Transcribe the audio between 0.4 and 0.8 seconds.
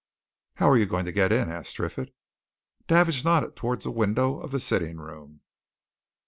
"How are